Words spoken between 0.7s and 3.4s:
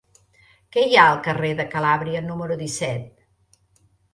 Què hi ha al carrer de Calàbria número disset?